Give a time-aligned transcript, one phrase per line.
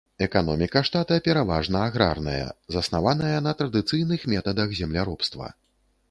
[0.25, 5.51] Эканоміка штата пераважна аграрная, заснаваная на традыцыйных метадах земляробства.